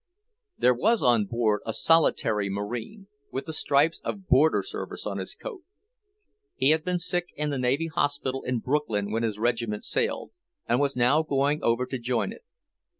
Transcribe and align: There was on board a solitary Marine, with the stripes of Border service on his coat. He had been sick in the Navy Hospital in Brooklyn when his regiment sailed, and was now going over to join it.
There 0.57 0.73
was 0.73 1.03
on 1.03 1.25
board 1.25 1.61
a 1.63 1.73
solitary 1.73 2.49
Marine, 2.49 3.05
with 3.31 3.45
the 3.45 3.53
stripes 3.53 4.01
of 4.03 4.27
Border 4.27 4.63
service 4.63 5.05
on 5.05 5.19
his 5.19 5.35
coat. 5.35 5.61
He 6.55 6.71
had 6.71 6.83
been 6.83 6.97
sick 6.97 7.27
in 7.35 7.51
the 7.51 7.59
Navy 7.59 7.85
Hospital 7.85 8.41
in 8.41 8.61
Brooklyn 8.61 9.11
when 9.11 9.21
his 9.21 9.37
regiment 9.37 9.83
sailed, 9.83 10.31
and 10.67 10.79
was 10.79 10.95
now 10.95 11.21
going 11.21 11.61
over 11.63 11.85
to 11.85 11.99
join 11.99 12.31
it. 12.31 12.41